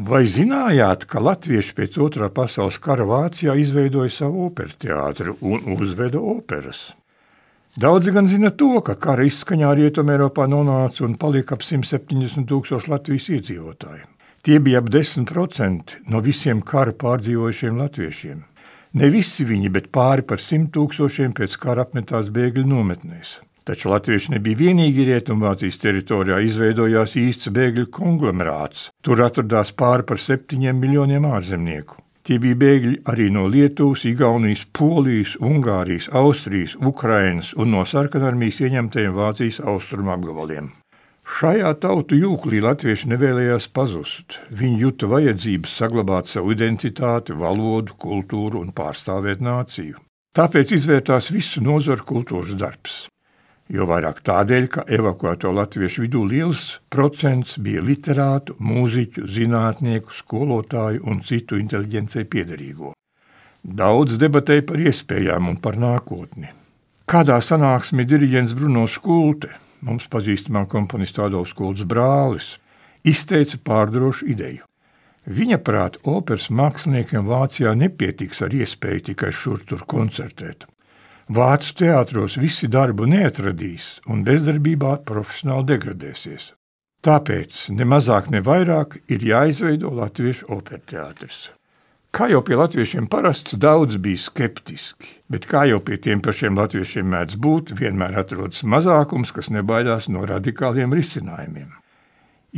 [0.00, 6.22] Vai zinājāt, ka latvieši pēc otrā pasaules kara Vācijā izveidoja savu operas teātri un uzveda
[6.24, 6.94] operas?
[7.76, 13.28] Daudzi gan zina to, ka kara izskaņā Rietumēropā nonāca un palika ap 170 tūkstoši Latvijas
[13.36, 14.08] iedzīvotāju.
[14.40, 18.40] Tie bija ap 10% no visiem kara pārdzīvojušiem latviešiem.
[18.96, 23.36] Ne visi viņi, bet pāri par 100 tūkstošiem pēc kara apmetās bēgļu nometnēs.
[23.70, 28.88] Taču latvieši nebija vienīgi Rietumvācijas teritorijā, izveidojās īsts bēgļu konglomerāts.
[29.06, 32.00] Tur atradās pāri par septiņiem miljoniem ārzemnieku.
[32.26, 39.14] Tie bija bēgļi arī no Lietuvas, Igaunijas, Polijas, Ungārijas, Austrijas, Ukrainas un no sarkanarmijas ieņemtajiem
[39.20, 40.72] Vācijas austrumu apgabaliem.
[41.38, 44.40] Šajā tautu jūklī latvieši nevēlējās pazust.
[44.50, 50.02] Viņi juta vajadzības saglabāt savu identitāti, valodu, kultūru un pārstāvēt nāciju.
[50.34, 52.98] Tāpēc izvērtās visu nozaru kultūras darbs
[53.70, 61.22] jo vairāk tādēļ, ka evakuēto latviešu vidū liels procents bija literātu, mūziķu, zinātnieku, skolotāju un
[61.26, 62.94] citu inteliģencei piederīgo.
[63.62, 66.50] Daudz debatēja par iespējām un par nākotni.
[67.10, 69.50] Kādā sanāksmē diriģents Bruno Skulte,
[69.84, 72.54] mums pazīstamā komponista Adolfs Kults brālis,
[73.04, 74.66] izteica pārdrošu ideju.
[75.30, 80.69] Viņa prāt, operas māksliniekiem Vācijā nepietiks ar iespēju tikai šur tur koncertēt.
[81.30, 86.46] Vācu teātros visi darbu neatradīs un bezdarbībā profesionāli degradēsies.
[87.06, 91.36] Tāpēc ne mazāk, ne vairāk ir jāizveido latviešu operteātris.
[92.10, 97.06] Kā jau pie latviešiem parasts, daudz bija skeptiski, bet kā jau pie tiem pašiem latviešiem
[97.12, 101.70] mēdz būt, vienmēr atrodas mazākums, kas nebaidās no radikāliem risinājumiem.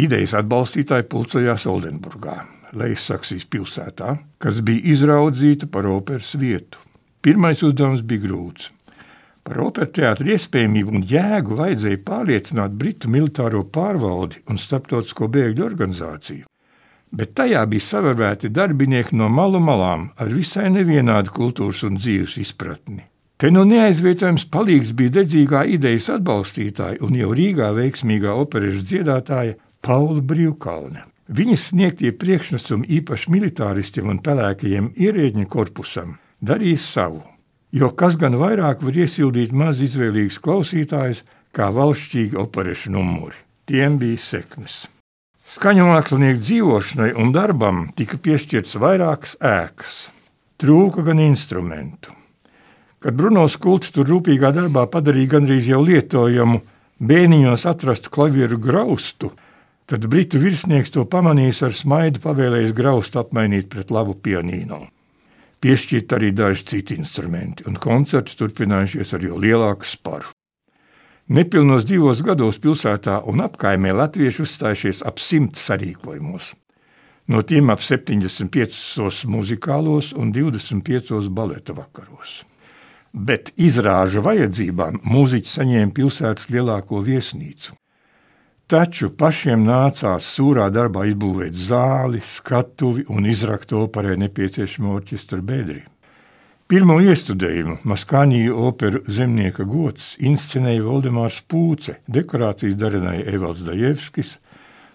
[0.00, 2.38] Idejas atbalstītāji pulcējās Oldenburgā,
[2.72, 6.80] Leissaksijas pilsētā, kas bija izraudzīta par operas vietu.
[7.22, 8.72] Pirmais uzdevums bija grūts.
[9.46, 16.48] Par operas teātra iespējamību un jēgu vajadzēja pārliecināt Britu militāro pārvaldi un starptautisko bēgļu organizāciju.
[17.12, 23.04] Bet tajā bija savērvēti darbinieki no malu malām ar visai nevienādu kultūras un dzīves izpratni.
[23.38, 30.22] Te nu neaizvietojams palīgs bija dedzīgā idejas atbalstītāja un jau Rīgā veiksmīgā operas dziedātāja Paula
[30.22, 31.06] Brīvkalne.
[31.30, 37.22] Viņas sniegtie priekšnesumi īpaši militāristiem un pelēkajiem ierēģiņu korpusam darīs savu.
[37.72, 41.22] Jo kas gan vairāk var iesildīt maz izvēlīgus klausītājus
[41.56, 43.38] kā valšķīgi operešu numuri.
[43.68, 44.82] Tiem bija sekmes.
[45.52, 49.94] Skaņu mākslinieku dzīvošanai un darbam tika piešķirts vairākas ēkas.
[50.60, 52.12] Trūka gan instrumentu.
[53.02, 56.60] Kad Bruno Skults tur rūpīgā darbā padarīja gandrīz jau lietojamu
[57.02, 59.32] bēniņos atrastu klavieru graustu,
[59.90, 64.84] tad britu virsnieks to pamanījis ar smaidu pavēlējis graustu apmainīt pret labu pianīnu
[65.62, 70.32] piešķirt arī daži citi instrumenti, un koncerts turpinājušies ar jau lielāku sparu.
[71.32, 76.52] Nepilnos divos gados pilsētā un apkaimē latvieši uzstājušies ap simts sarīkojumos.
[77.30, 82.42] No tiem ap 75 muzikālos un 25 baleta vakaros.
[83.12, 87.76] Bet izrāžu vajadzībām mūziķi saņēma pilsētas lielāko viesnīcu.
[88.72, 95.82] Taču pašiem nācās sūrā darbā izbūvēt zāli, skatuvi un izrakt operai nepieciešamo orķestra bedri.
[96.72, 104.38] Pirmo iestudējumu Maskāņiju operu Zemnieka gods inscenēja Valdemārs Pūce, dekorācijas darināja Evalds Dajevskis,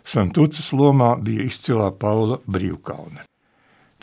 [0.02, 3.28] Santucas lomā bija izcilā Paula Brīvkalne.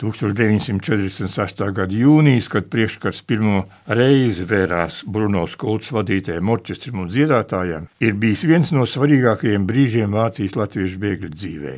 [0.01, 1.61] 1946.
[1.71, 8.43] gada jūnijas, kad priekškars pirmo reizi vērās Bruno Skults vadītajiem orķestram un dziedātājiem, ir bijis
[8.49, 11.75] viens no svarīgākajiem brīžiem Vācijas latviešu bēgļu dzīvē.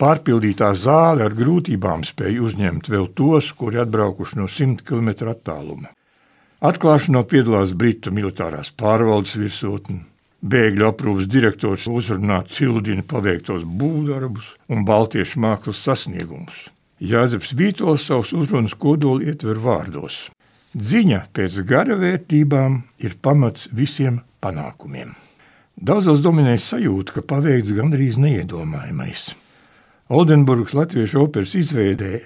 [0.00, 5.90] Pārpildītā zāle ar grūtībām spēja uzņemt vēl tos, kuri atbraukuši no 100 km attāluma.
[6.60, 10.02] Atklāšanā piedalās Britu militārās pārvaldes virsotne,
[10.40, 16.70] Bēgļu aprūpas direktors uzrunā Cildina paveiktos būvdarbus un baltiešu mākslas sasniegumus.
[17.00, 20.26] Jāzeps Vītols savus uzrunas kodoli ietver vārdos.
[20.76, 25.14] Ziņa pēc gara vērtībām ir pamats visiem panākumiem.
[25.80, 29.30] Daudzos dominē sajūta, ka paveikts gandrīz neiedomājamais.
[30.12, 32.20] Oldenburgas latviešu operas izveidē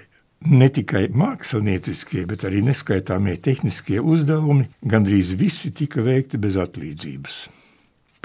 [0.51, 7.39] ne tikai mākslinieciskie, bet arī neskaitāmie tehniskie uzdevumi gandrīz visi tika veikti bez atlīdzības.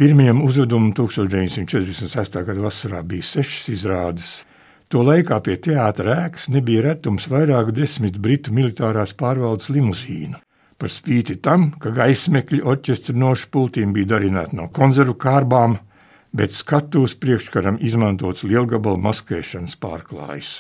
[0.01, 2.43] Pirmajam uzvedumam 1946.
[2.43, 4.41] gada vasarā bija sešas izrādes,
[4.91, 10.41] To laikā pie teātra ēkas nebija retums vairāku desmit britu militārās pārvaldes limuzīnu.
[10.81, 15.77] Par spīti tam, ka gaismekļi orķestra nošu pultīm bija darināti no konzervu kārbām,
[16.35, 20.51] bet skatuves priekškaram izmantots lielgabalu maskēšanas pārklājs.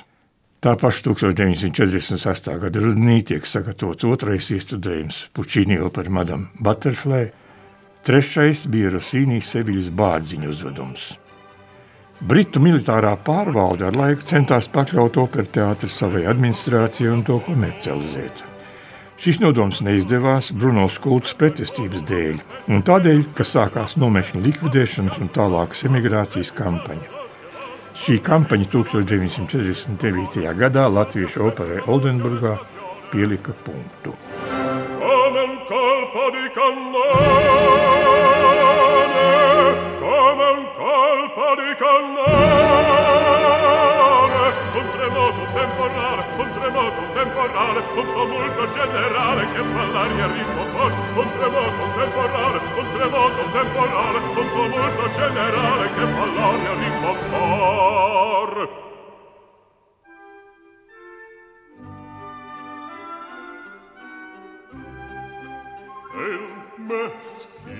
[0.60, 2.58] Tā paša 1948.
[2.62, 7.32] gada rudenī tiek sagatavots otrais iestudējums Puķīnī par Madame Butterfly,
[8.06, 11.08] trešais bija Rosīnijas Seviļas bārdziņu uzvedums.
[12.20, 18.42] Britu militārā pārvalde ar laiku centās pakļaut operas teātri savai administrācijai un to komercializēt.
[19.20, 22.36] Šis nodoms neizdevās Bruno Skultas pretestības dēļ,
[22.76, 27.08] un tādēļ, ka sākās nomešana likvidēšanas un tālākas emigrācijas kampaņa.
[28.00, 30.44] Šī kampaņa 1949.
[30.60, 32.56] gadā Latviešu operai Oldenburgā
[33.12, 34.16] pielika punktu.
[35.08, 37.39] Amen, colpa
[41.80, 42.20] cannone
[44.74, 51.84] un tremoto temporale un tremoto temporale un tumulto generale che fa l'aria ricompone un tremoto
[51.96, 58.68] temporale un tremoto temporale un tumulto generale che fa l'aria ricompone
[66.12, 66.42] Il
[66.76, 67.79] meschino